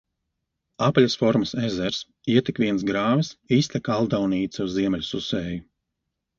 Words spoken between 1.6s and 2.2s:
ezers,